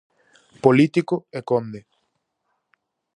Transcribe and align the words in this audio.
Político 0.63 1.15
e 1.37 1.39
conde. 1.49 1.79